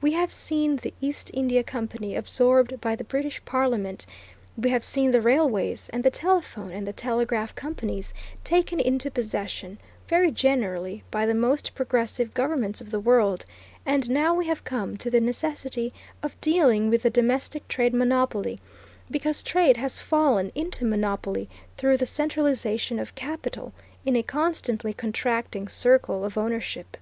We 0.00 0.12
have 0.14 0.32
seen 0.32 0.76
the 0.76 0.94
East 1.02 1.30
India 1.34 1.62
Company 1.62 2.16
absorbed 2.16 2.80
by 2.80 2.96
the 2.96 3.04
British 3.04 3.44
Parliament; 3.44 4.06
we 4.56 4.70
have 4.70 4.82
seen 4.82 5.10
the 5.10 5.20
railways, 5.20 5.90
and 5.92 6.02
the 6.02 6.08
telephone 6.10 6.70
and 6.70 6.86
the 6.86 6.94
telegraph 6.94 7.54
companies, 7.54 8.14
taken 8.42 8.80
into 8.80 9.10
possession, 9.10 9.76
very 10.08 10.30
generally, 10.30 11.02
by 11.10 11.26
the 11.26 11.34
most 11.34 11.74
progressive 11.74 12.32
governments 12.32 12.80
of 12.80 12.90
the 12.90 12.98
world; 12.98 13.44
and 13.84 14.08
now 14.08 14.32
we 14.34 14.46
have 14.46 14.64
come 14.64 14.96
to 14.96 15.10
the 15.10 15.20
necessity 15.20 15.92
of 16.22 16.40
dealing 16.40 16.88
with 16.88 17.02
the 17.02 17.10
domestic 17.10 17.68
trade 17.68 17.92
monopoly, 17.92 18.58
because 19.10 19.42
trade 19.42 19.76
has 19.76 19.98
fallen 19.98 20.50
into 20.54 20.86
monopoly 20.86 21.50
through 21.76 21.98
the 21.98 22.06
centralization 22.06 22.98
of 22.98 23.14
capital 23.14 23.74
in 24.06 24.16
a 24.16 24.22
constantly 24.22 24.94
contracting 24.94 25.68
circle 25.68 26.24
of 26.24 26.38
ownership. 26.38 26.96